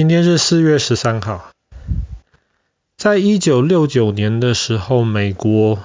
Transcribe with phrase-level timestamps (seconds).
[0.00, 1.50] 今天是四月十三号。
[2.96, 5.78] 在一九六九年的时候，美国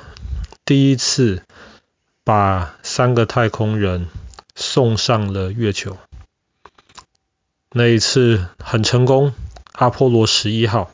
[0.63, 1.43] 第一次
[2.23, 4.07] 把三个太空人
[4.55, 5.97] 送上了月球。
[7.73, 9.33] 那一次很成功，
[9.73, 10.91] 阿波罗十一号。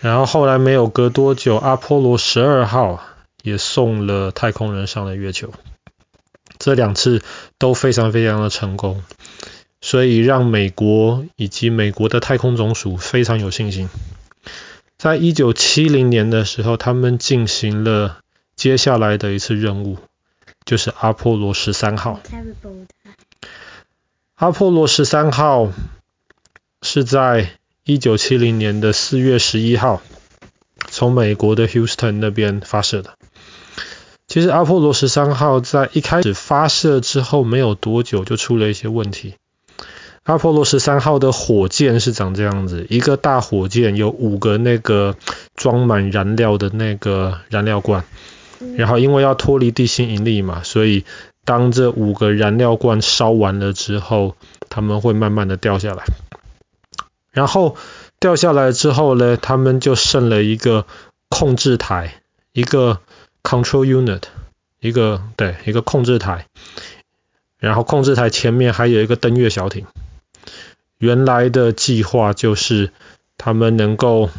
[0.00, 3.02] 然后后来没有隔多久，阿波罗十二号
[3.42, 5.54] 也送了太空人上了月球。
[6.58, 7.22] 这两次
[7.56, 9.02] 都非常非常的成功，
[9.82, 13.90] 所以让美国以及美国的太空总署非常有信心。
[14.96, 18.20] 在一九七零年的时候，他们进行了
[18.54, 19.98] 接下来的一次任务，
[20.64, 22.20] 就是阿波罗十三号。
[24.36, 25.72] 阿波罗十三号
[26.80, 27.50] 是在
[27.84, 30.00] 一九七零年的四月十一号，
[30.88, 33.14] 从美国的 Houston 那边发射的。
[34.28, 39.34] 其实阿波罗十三号在一开始发射之后没有多久就出了一些问题。
[40.24, 45.16] 阿波罗十三号的火箭是长这样子，一个大火箭有五个那个
[45.56, 48.04] 装满燃料的那个燃料罐，
[48.76, 51.04] 然后因为要脱离地心引力嘛，所以
[51.44, 54.36] 当这五个燃料罐烧完了之后，
[54.68, 56.04] 它们会慢慢的掉下来。
[57.32, 57.76] 然后
[58.20, 60.86] 掉下来之后呢，他们就剩了一个
[61.30, 63.00] 控制台，一个
[63.42, 64.22] control unit，
[64.78, 66.46] 一个对，一个控制台。
[67.58, 69.86] 然后控制台前面还有一个登月小艇。
[71.02, 72.92] 原来的计划就是
[73.36, 74.30] 他们能够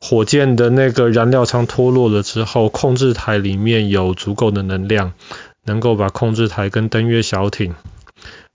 [0.00, 5.12] 火箭的那个燃料舱脱落了之后，控制台里面有足够的能量，
[5.66, 7.74] 能够把控制台跟登月小艇，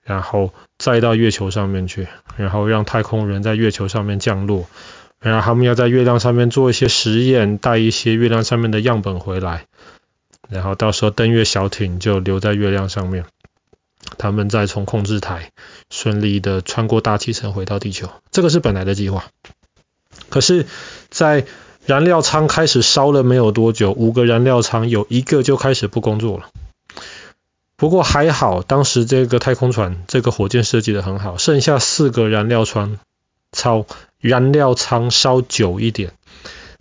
[0.04, 4.66] 然后载到月球上面去，然后让太空人在月球上面降落，
[5.20, 9.68] 然后他们要在月亮上面做一些实验，带一些月亮上面的样本回来，
[10.50, 13.26] 然后到时候登月小艇就留在月亮上面，
[14.18, 15.52] 他们再从控制台
[15.90, 19.26] 顺利的穿过大气层回到地球，这个是本来的计划。
[20.30, 20.66] 可是，
[21.10, 21.46] 在
[21.86, 26.50] 燃料舱开始烧了没有多久，五个燃料舱有一个就开始不工作了。
[27.76, 32.98] 不过还好，当时这个太空船这个火箭设计得很好，剩下四个燃料舱，
[33.52, 33.86] 超
[34.20, 36.12] 燃料舱烧久一点，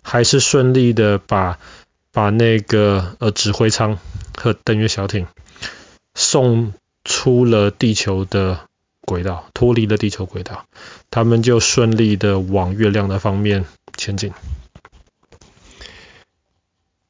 [0.01, 1.59] 还是顺利的把
[2.11, 3.99] 把那个呃指挥舱
[4.35, 5.27] 和登月小艇
[6.15, 6.73] 送
[7.07, 8.59] 出了地球的
[9.01, 10.65] 轨道，脱离了地球轨道，
[11.09, 14.31] 他们就顺利的往月亮的方面前进，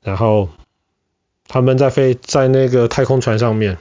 [0.01, 0.47] 然后。
[1.49, 3.77] 他们在飞在那个太空船上面，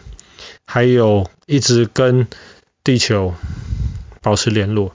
[0.66, 2.28] 还有一直跟
[2.84, 3.34] 地球
[4.22, 4.94] 保持联络。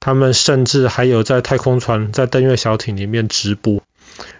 [0.00, 3.84] 他们甚至还有在太空船在登月小艇里面直播，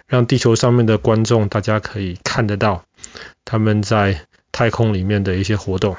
[0.07, 2.83] 让地球上面的观众大家可以看得到
[3.45, 4.25] 他们在
[4.59, 5.95] 太空里面的一些活动。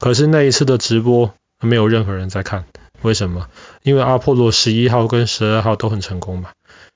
[0.00, 2.64] 可是那一次的直播没有任何人在看，
[3.02, 3.46] 为什么？
[3.84, 6.50] 因为阿波罗十一号跟十二号都很成功嘛，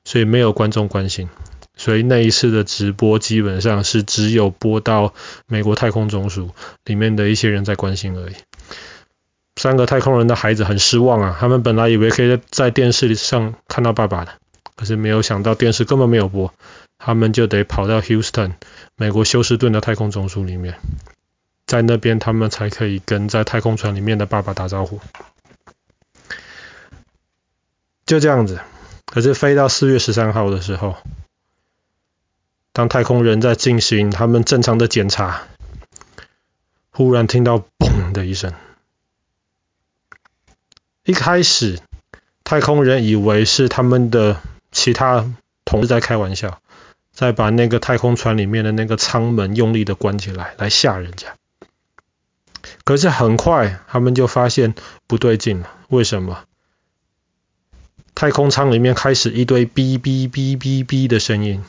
[0.05, 1.29] 所以没有观众关心。
[1.77, 5.15] 所以那一次的直播基本上是只有播到
[5.47, 6.51] 美国太空总署
[6.85, 8.35] 里面的一些人在关心而已。
[9.55, 14.33] 三个太空人的孩子很失望啊，他们本来以为可以在电视上看到爸爸的，
[14.75, 16.53] 可是没有想到电视根本没有播，
[17.03, 18.53] 他们就得跑到 Houston
[18.95, 20.79] 美国休斯顿的太空总署里面，
[21.67, 25.01] 在那边他们才可以跟在太空船里面的爸爸打招呼。
[28.05, 28.61] 就这样子，
[29.07, 30.97] 可是飞到四月十三号的时候。
[32.73, 35.43] 当太空人在进行他们正常的检查，
[36.91, 38.55] 忽然听到“砰”的一声。
[41.05, 41.81] 一开始，
[42.45, 44.41] 太空人以为是他们的
[44.71, 45.27] 其他
[45.65, 46.63] 同事在开玩笑，
[47.21, 51.35] 再把那个太空船里面的那个舱门用力的关起来，来吓人家。
[52.83, 54.75] 可是很快，他们就发现
[55.07, 55.71] 不对劲了。
[55.89, 56.45] 为什么？
[58.15, 61.63] 太空舱里面开始一堆“哔哔哔哔哔”的声音。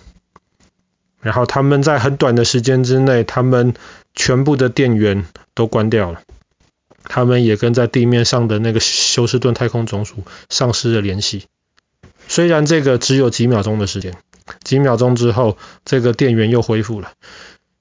[1.19, 3.73] 然后他们在很短的时间之内，他们
[4.16, 6.22] 全部的电源都关掉了，
[7.03, 11.47] 他们也跟在地面上的那个休斯顿太空总署丧失了联系。
[12.29, 14.16] 虽然这个只有几秒钟的时间，
[14.64, 17.14] 几秒钟之后，这个电源又恢复了。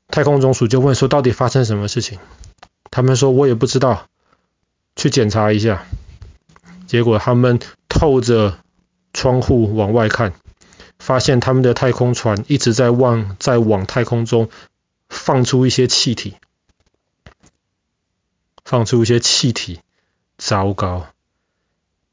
[0.08, 2.18] 太空总署就问说：“到底发生什么事情？”
[2.90, 4.06] 他们说：“我也不知道，
[4.96, 5.86] 去检查一下。”
[6.86, 8.58] 结果他们透着
[9.12, 10.32] 窗户往外看。
[10.98, 14.50] 发现他们的太空船一直在往在往太空中
[15.08, 16.34] 放出一些气体，
[18.66, 19.80] 放出一些气体，
[20.36, 21.06] 糟糕！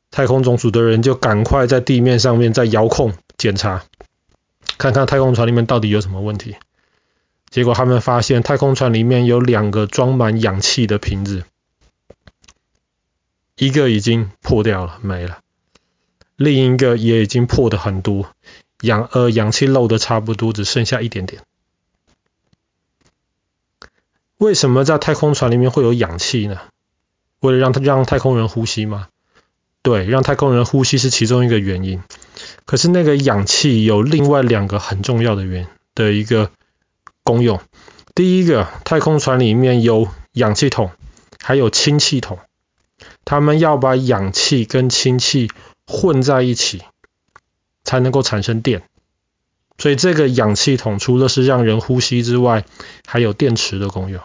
[0.09, 3.83] 太空总署的人就赶快在地面上面在遥控检查，
[4.77, 6.55] 看看太空船里面到底有什么问题。
[7.49, 11.43] 结果他们发现太空船里面有两个装满氧气的瓶子，
[13.55, 15.39] 一个已经破掉了，没了；
[16.35, 18.29] 另一个也已经破的很多，
[18.81, 21.41] 氧呃氧气漏的差不多，只剩下一点点。
[24.37, 26.59] 为什么在太空船里面会有氧气呢？
[27.39, 29.07] 为了让它让太空人呼吸吗？
[29.81, 32.03] 对，让太空人呼吸是其中一个原因。
[32.67, 36.51] 可是那个氧气有另外两个很重要的原的一个
[37.23, 37.61] 功用。
[38.13, 40.91] 第一个，太空船里面有氧气筒，
[41.41, 42.37] 还有氢气筒。
[43.23, 45.49] 他们要把氧气跟氢气
[45.85, 46.81] 混在一起，
[47.83, 48.83] 才能够产生电。
[49.77, 52.65] 所以这个氧气筒除了是让人呼吸之外，
[53.05, 54.21] 还有电池的功用。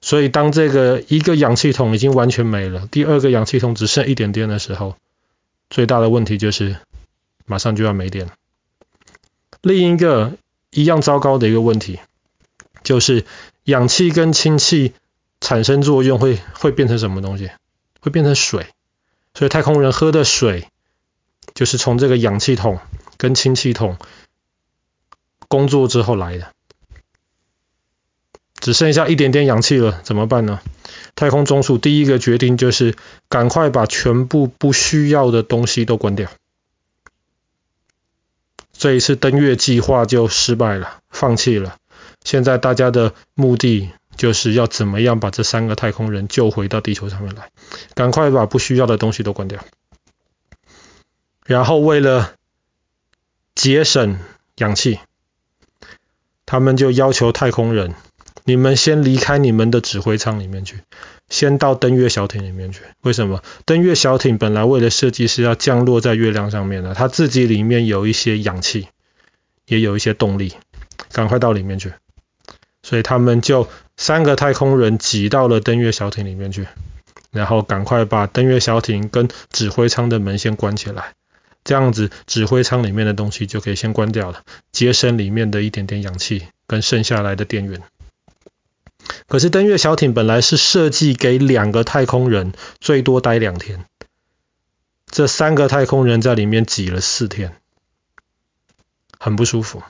[0.00, 4.96] 所以当这个一个氧气筒已经完全没了，第二个氧气筒只剩一点点的时候，
[5.72, 6.76] 最大的问题就是
[7.46, 8.30] 马上就要没电。
[9.60, 10.34] 另一个
[10.70, 11.98] 一样糟糕的一个问题，
[12.84, 13.26] 就是
[13.64, 14.92] 氧气跟氢气。
[15.44, 17.50] 产生作用会会变成什么东西？
[17.98, 18.68] 会变成水。
[19.34, 20.68] 所以太空人喝的水
[21.52, 22.78] 就是从这个氧气筒
[23.16, 23.98] 跟氢气筒
[25.48, 26.52] 工作之后来的。
[28.62, 30.60] 只剩下一点点氧气了，怎么办呢？
[31.14, 32.96] 太空总署第一个决定就是
[33.28, 36.30] 赶快把全部不需要的东西都关掉。
[38.72, 41.76] 这一次登月计划就失败了，放弃了。
[42.24, 43.90] 现在大家的目的。
[44.14, 47.48] 就是要怎么样把这三个太空人救回到地球上面来，
[47.94, 49.64] 赶快把不需要的东西都关掉。
[51.46, 52.34] 然后为了
[53.54, 54.18] 节省
[54.56, 55.00] 氧气，
[56.44, 57.94] 他们就要求太空人，
[58.44, 60.78] 你们先离开你们的指挥舱里面去，
[61.28, 62.82] 先到登月小艇里面去。
[63.02, 63.42] 为什么？
[63.64, 68.88] 登月小艇本来为了设计是要降落在月亮上面的，它自己里面有一些氧气，
[69.66, 70.54] 也有一些动力，
[71.12, 71.92] 赶快到里面去。
[72.82, 76.66] 所以他们就三个太空人挤到了登月小艇里面去，
[77.30, 81.12] 然后赶快把登月小艇跟指挥舱的门先关起来，
[81.62, 84.42] 这样子指挥舱里面的东西就可以先关掉了，
[84.72, 87.80] 节省里面的一点点氧气跟剩下来的电源。
[89.28, 93.86] 可是登月小艇本来是设计给两个太空人最多待两天，
[95.06, 97.56] 这三个太空人在里面挤了四天，
[99.18, 99.82] 很不舒服。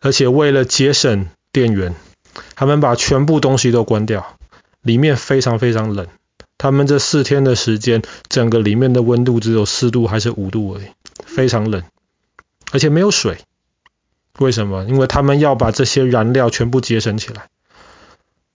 [0.00, 1.94] 而且为了节省电源，
[2.56, 4.38] 他们把全部东西都关掉，
[4.80, 6.08] 里面非常非常冷。
[6.58, 10.86] 他们这四天的时间，整个里面的温度只有四度还是五度而已，
[11.24, 11.82] 非常冷，
[12.72, 13.38] 而且没有水。
[14.38, 14.84] 为什么？
[14.84, 17.48] 因为他们要把这些燃料全部节省起来。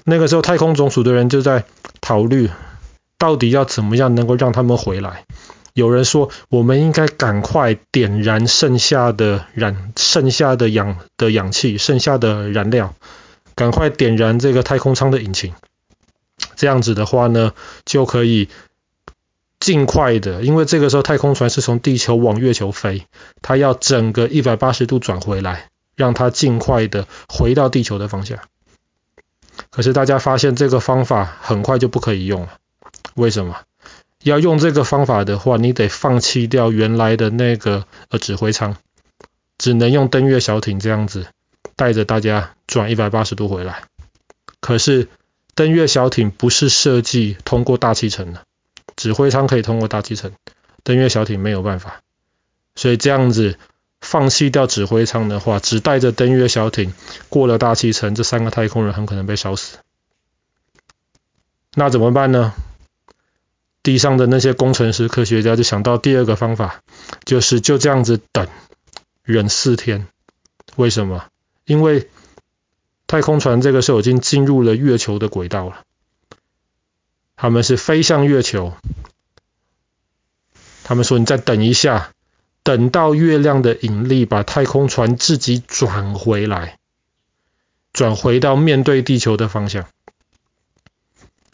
[0.03, 1.65] 那个时候，太空总署的人就在
[2.01, 2.49] 讨论，
[3.17, 5.25] 到底要怎么样能够让他们回来。
[5.73, 12.95] 有人说，我们应该赶快点燃剩下的燃、剩下的氧的氧气、剩下的燃料，
[13.53, 15.53] 赶快点燃这个太空舱的引擎。
[16.55, 17.53] 这样子的话呢，
[17.85, 18.49] 就可以
[19.67, 23.05] 尽快的，因为这个时候太空船是从地球往月球飞，
[23.41, 25.67] 它要整个一百八十度转回来，
[25.97, 28.39] 让它尽快的回到地球的方向。
[29.69, 32.53] 可是大家发现这个方法很快就不可以用了，
[33.15, 33.57] 为什么？
[34.23, 38.77] 要用这个方法的话，你得放弃掉原来的那个呃指挥舱，
[39.57, 41.27] 只能用登月小艇这样子
[41.75, 43.83] 带着大家转一百八十度回来。
[44.61, 45.09] 可是
[45.55, 48.43] 登月小艇不是设计通过大气层的，
[48.97, 50.33] 指挥舱可以通过大气层，
[50.83, 52.01] 登月小艇没有办法。
[52.75, 53.57] 所以这样子
[54.01, 56.93] 放弃掉指挥舱的话，只带着登月小艇
[57.29, 59.77] 过了大气层，这三个太空人很可能被烧死。
[61.73, 62.53] 那怎么办呢？
[63.83, 66.81] 地上的那些工程师、科学家就想到第二个方法，
[67.23, 68.47] 就是就这样子等，
[69.23, 70.07] 忍四天。
[70.75, 71.25] 为什么？
[71.65, 72.09] 因为
[73.07, 75.83] 太空船这个时候已经进入了月球的轨道了，
[77.37, 78.73] 他们是飞向月球。
[80.83, 82.11] 他们说：“你再等一下，
[82.63, 86.77] 等到月亮的引力把太空船自己转回来，
[87.93, 89.85] 转回到面对地球的方向。”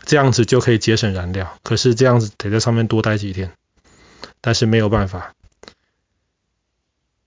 [0.06, 3.54] 这样子就可以节省燃料，可是这样子得在上面多待几天，
[4.42, 5.34] 但是没有办法。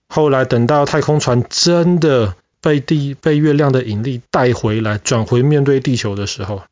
[0.08, 6.62] 后来等到太空船真的被地被月亮的引力带回来，转回面对地球的时候，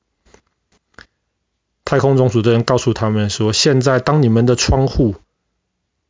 [1.85, 5.17] 太空总署的人告诉他们说：现在当你们的窗户，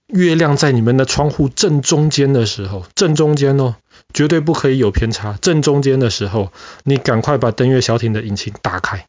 [0.07, 3.75] 月亮在你们的窗户正中间的时候，正中间哦，
[4.12, 5.38] 绝对不可以有偏差。
[5.40, 6.52] 正中间的时候，
[6.85, 9.07] 你赶快把登月小艇的引擎打开。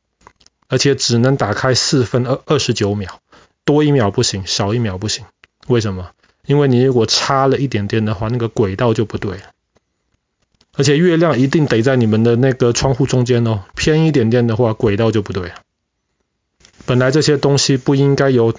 [0.68, 3.20] 而且只能打开四分二二十九秒，
[3.66, 5.24] 多一秒不行，少一秒不行。
[5.68, 6.10] 为什么？
[6.48, 9.44] 因为你如果差了一点点的话，那个轨道就不对了。
[10.76, 15.54] 而且月亮一定得在你们的那个窗户中间哦，偏一点点的话，轨道就不对了。
[16.86, 18.54] 本来这些东西不应该由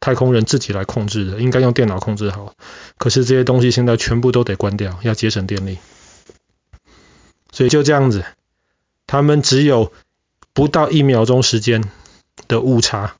[0.00, 2.54] 太空人自己来控制的，应该用电脑控制好。
[2.98, 5.78] 可是这些东西现在全部都得关掉，要节省电力。
[7.50, 8.24] 所以就这样子，
[9.06, 9.92] 他们只有
[10.52, 11.90] 不到一秒钟时间
[12.48, 13.16] 的误差。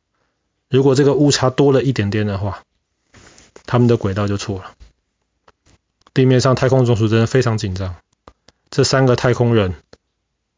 [0.69, 2.63] 如果这个误差多了一点点的话，
[3.65, 4.73] 他们的轨道就错了。
[6.13, 7.97] 地面上太空总署真的非常紧张。
[8.71, 9.75] 这三个太空人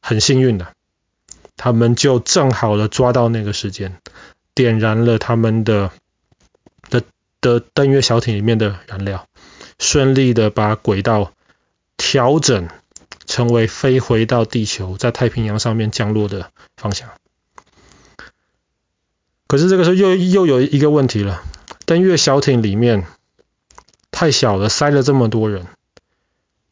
[0.01, 0.73] 很幸运的，
[1.57, 3.97] 他们就正好的抓到那个时间，
[4.55, 5.91] 点燃了他们的。
[6.89, 7.03] 的
[7.41, 9.27] 的登月小艇里面的燃料，
[9.81, 11.33] 顺利的把轨道
[11.97, 12.69] 调整
[13.27, 17.11] 成为飞回到地球，在太平洋上面降落的方向。
[19.49, 21.43] 可是这个时候又又有一个问题了，
[21.87, 23.05] 登月小艇里面
[24.13, 25.67] 太小了，塞了这么多人，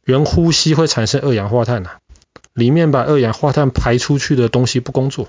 [0.04, 2.00] 人呼吸会产生二氧化碳呐、啊，
[2.54, 5.28] 里面把二氧化碳排出去的东西不工作。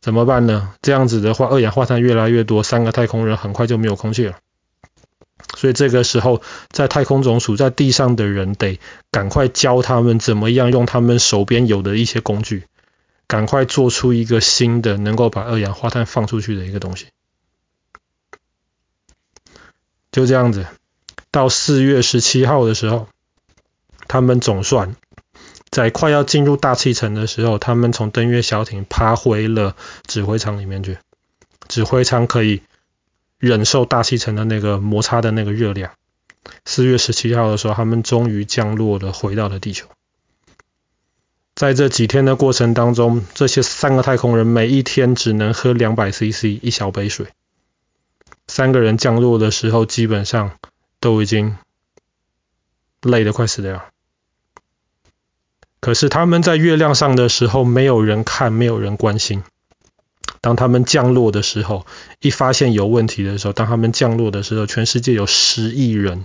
[0.00, 0.74] 怎么办呢？
[0.82, 4.38] 这样子的话，二氧化碳越来越多，三个太空人很快就没有空气了。
[5.56, 8.78] 所以这个时候，在太空总署在地上的人得
[9.10, 12.64] 赶快教他们怎么样用他们手边有的一些工具，
[13.26, 17.06] 赶快做出一个新的能够把二氧化碳放出去的一个东西。
[20.12, 20.66] 就这样子，
[21.30, 23.08] 到四月十七号的时候，
[24.06, 24.94] 他们总算。
[25.76, 30.96] 在快要进入大气层的时候，他们从登月小艇爬回了指挥舱里面去。
[31.68, 32.62] 指挥舱可以
[33.38, 35.92] 忍受大气层的那个摩擦的那个热量。
[36.64, 39.86] 四月十七号的时候，他们终于降落了，回到了地球。
[41.54, 47.26] 在这几天的过程当中，这些三个太空人每一天只能喝两百 CC 一小杯水。
[48.46, 50.52] 三个人降落的时候，基本上
[51.00, 51.58] 都已经
[53.02, 53.84] 累得快死掉。
[55.80, 59.44] 可是他们在月亮上的时候，没有人看，没有人关心。
[60.40, 61.86] 当他们降落的时候，
[62.20, 66.24] 一发现有问题的时候，当他们降落的时候，全世界有十亿人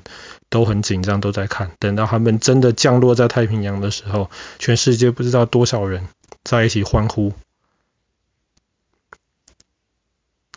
[0.49, 1.71] 都很紧张，都在看。
[1.79, 6.07] 等到他们真的降落在太平洋的时候，全世界不知道多少人
[6.43, 7.33] 在一起欢呼。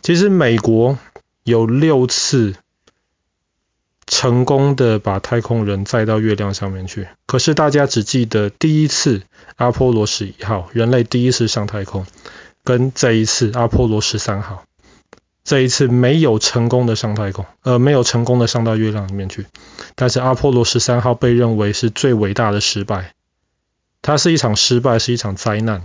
[0.01, 0.97] 其实美国
[1.43, 2.55] 有六次。
[4.25, 9.21] 成功的把太空人载到月亮上面去，可是大家只记得第一次
[9.55, 12.07] 阿波罗十一号，人类第一次上太空，
[12.63, 14.63] 跟这一次阿波罗十三号，
[15.43, 19.45] 这一次没有成功的上太空，呃，没有成功的上到月亮里面去。
[19.93, 23.13] 但是阿波罗十三号被认为是最伟大的失败，
[24.01, 25.83] 它是一场失败，是一场灾难。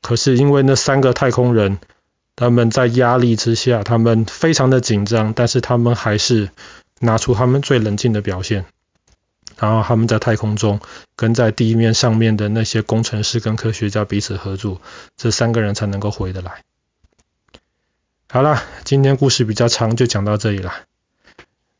[0.00, 1.78] 可是因为那三个太空人，
[2.34, 6.50] 他们在压力之下，他们非常的紧张，但是他们还是。
[7.02, 8.64] 拿出他们最冷静的表现，
[9.58, 10.80] 然后他们在太空中
[11.16, 14.80] 跟在地面上面的那些工程师跟科学家彼此合作，
[15.16, 16.62] 这三个人才能够回得来。
[18.28, 20.82] 好啦，今天故事比较长，就讲到这里啦。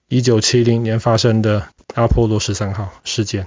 [0.08, 3.46] 一九七零年发生的阿波罗十三号事件。